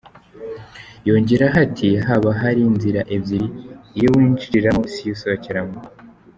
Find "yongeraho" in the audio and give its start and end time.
1.07-1.57